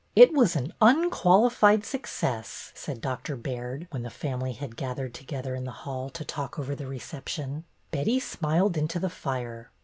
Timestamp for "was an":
0.33-0.73